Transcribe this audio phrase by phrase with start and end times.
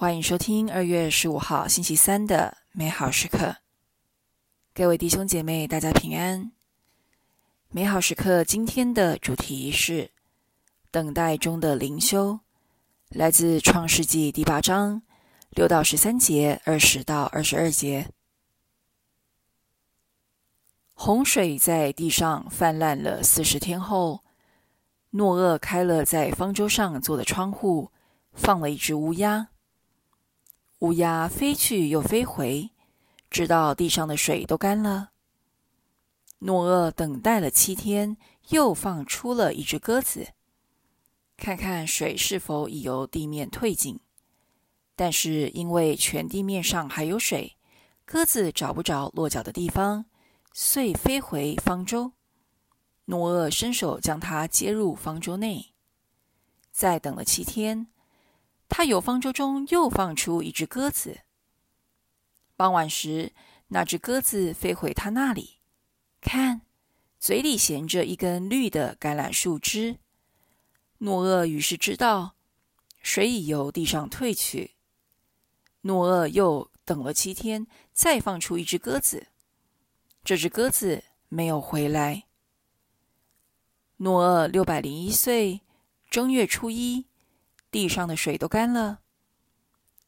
[0.00, 3.56] 欢迎收听二月十五号星期三的美好时刻。
[4.72, 6.52] 各位弟兄姐妹，大家平安。
[7.70, 10.12] 美好时刻今天的主题是
[10.92, 12.38] 等待中的灵修，
[13.08, 15.02] 来自创世纪第八章
[15.50, 18.08] 六到十三节，二十到二十二节。
[20.94, 24.22] 洪水在地上泛滥了四十天后，
[25.10, 27.90] 诺厄开了在方舟上做的窗户，
[28.32, 29.48] 放了一只乌鸦。
[30.80, 32.70] 乌鸦飞去又飞回，
[33.28, 35.10] 直到地上的水都干了。
[36.38, 38.16] 诺厄等待了七天，
[38.50, 40.28] 又放出了一只鸽子，
[41.36, 43.98] 看看水是否已由地面退尽。
[44.94, 47.56] 但是因为全地面上还有水，
[48.04, 50.04] 鸽子找不着落脚的地方，
[50.52, 52.12] 遂飞回方舟。
[53.06, 55.74] 诺厄伸手将它接入方舟内。
[56.70, 57.88] 再等了七天。
[58.68, 61.20] 他由方舟中又放出一只鸽子。
[62.56, 63.32] 傍晚时，
[63.68, 65.58] 那只鸽子飞回他那里，
[66.20, 66.62] 看，
[67.18, 69.98] 嘴里衔着一根绿的橄榄树枝。
[70.98, 72.34] 诺厄于是知道，
[73.00, 74.72] 水已由地上退去。
[75.82, 79.28] 诺厄又等了七天，再放出一只鸽子。
[80.24, 82.24] 这只鸽子没有回来。
[83.98, 85.62] 诺厄六百零一岁，
[86.10, 87.07] 正月初一。
[87.70, 89.00] 地上的水都干了，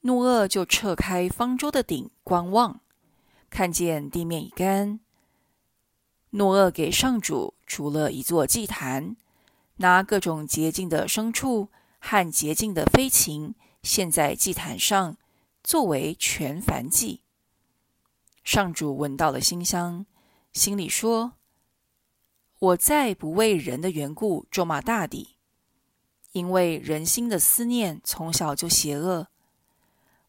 [0.01, 2.81] 诺厄就撤开方舟的顶观望，
[3.51, 5.01] 看见地面已干。
[6.31, 9.17] 诺厄给上主除了一座祭坛，
[9.77, 15.17] 拿各种洁净的牲畜和洁净的飞禽献在祭坛上，
[15.63, 17.21] 作为全燔祭。
[18.43, 20.07] 上主闻到了馨香，
[20.53, 21.33] 心里说
[22.59, 25.37] ：“我再不为人的缘故咒骂大地。”
[26.33, 29.29] 因为人心的思念从小就邪恶，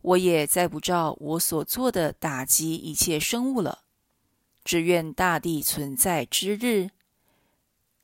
[0.02, 3.84] 我也再不照我所做的打击一切生物了。
[4.64, 6.92] 只愿大地存在之日，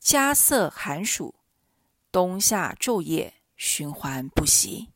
[0.02, 1.36] 迦瑟寒暑，
[2.12, 4.90] 冬夏昼夜循环不息。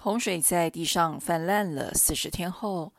[0.00, 2.92] 洪水在地上泛滥了四十天后，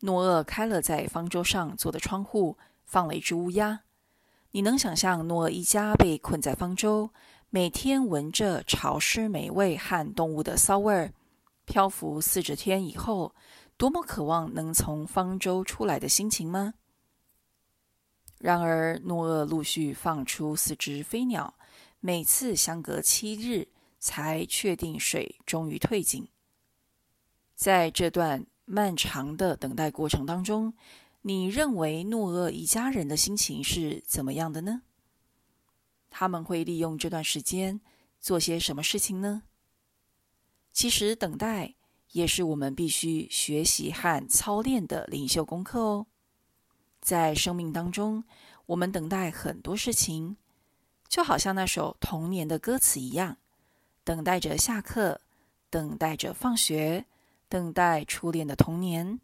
[0.00, 3.82] 诺厄开了在方舟上做的窗户，放了一只乌鸦。
[4.56, 7.10] 你能想象诺厄一家被困在方舟，
[7.50, 11.12] 每天闻着潮湿霉味和动物的骚味儿，
[11.66, 13.34] 漂浮四十天以后，
[13.76, 16.72] 多么渴望能从方舟出来的心情吗？
[18.38, 21.52] 然而，诺厄陆续放出四只飞鸟，
[22.00, 23.68] 每次相隔七日
[23.98, 26.26] 才确定水终于退尽。
[27.54, 30.72] 在这段漫长的等待过程当中，
[31.28, 34.82] 你认为诺厄一家人的心情是怎么样的呢？
[36.08, 37.80] 他们会利用这段时间
[38.20, 39.42] 做些什么事情呢？
[40.72, 41.74] 其实，等待
[42.12, 46.06] 也是我们必须学习和操练的领袖功课哦。
[47.00, 48.22] 在生命当中，
[48.66, 50.36] 我们等待很多事情，
[51.08, 53.36] 就好像那首童年的歌词一样：
[54.04, 55.20] 等待着下课，
[55.70, 57.04] 等待着放学，
[57.48, 59.18] 等待初恋的童年。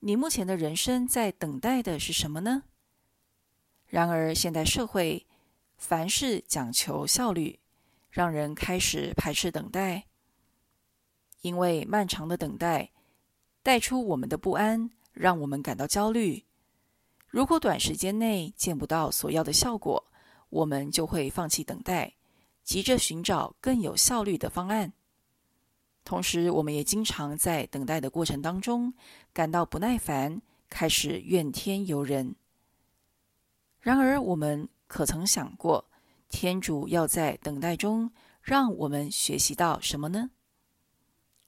[0.00, 2.62] 你目前的人生在等待的是什么呢？
[3.86, 5.26] 然而，现代社会
[5.76, 7.58] 凡事讲求效率，
[8.08, 10.04] 让人开始排斥等待。
[11.40, 12.90] 因为漫长的等待
[13.62, 16.44] 带出我们的不安，让我们感到焦虑。
[17.26, 20.04] 如果短时间内见不到所要的效果，
[20.48, 22.14] 我们就会放弃等待，
[22.62, 24.92] 急着寻找更有效率的方案。
[26.08, 28.94] 同时，我们也经常在等待的过程当中
[29.30, 32.34] 感到不耐烦，开始怨天尤人。
[33.78, 35.90] 然而，我们可曾想过，
[36.30, 38.10] 天主要在等待中
[38.40, 40.30] 让我们学习到什么呢？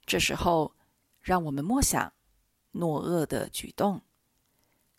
[0.05, 0.75] 这时候，
[1.23, 2.13] 让我们默想
[2.73, 4.03] 诺厄的举动。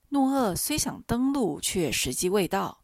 [0.09, 2.81] 诺厄虽想登陆，却时机未到，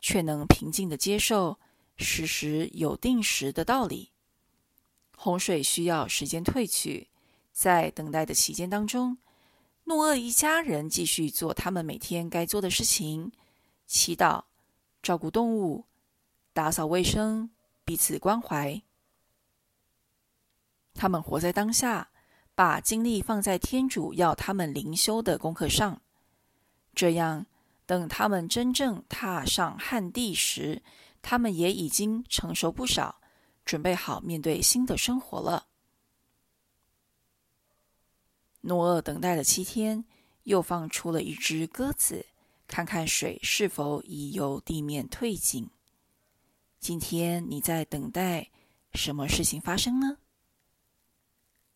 [0.00, 1.60] 却能平静地接受
[1.96, 4.11] 时时有定时的道理。
[5.22, 7.06] 洪水需要时间退去，
[7.52, 9.18] 在等待的期间当中，
[9.84, 13.30] 诺厄一家人继续做他们每天该做的事情：
[13.86, 14.42] 祈祷、
[15.00, 15.84] 照顾动物、
[16.52, 17.52] 打扫卫生、
[17.84, 18.82] 彼此关怀。
[20.92, 22.10] 他们活在当下，
[22.56, 26.02] 把精力放在天主要他们灵修的功课上。
[26.96, 27.46] 这样，
[27.86, 30.82] 等他们真正踏上旱地时，
[31.22, 33.21] 他们也已经成熟不少。
[33.64, 35.66] 准备好面对新的生活了。
[38.62, 40.04] 诺厄等待了七天，
[40.44, 42.26] 又放出了一只鸽子，
[42.68, 45.68] 看看水是否已由地面退尽。
[46.78, 48.50] 今天你在等待
[48.92, 50.18] 什么事情发生呢？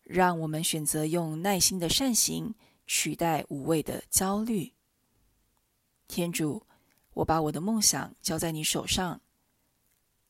[0.03, 2.55] 让我们选择用耐心的善行
[2.85, 4.71] 取代无谓的焦虑。
[6.07, 6.65] 天主，
[7.13, 9.19] 我把我的梦想交在你手上，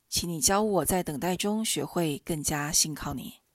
[0.09, 3.46] 请你教我在等待中学会更加信靠你。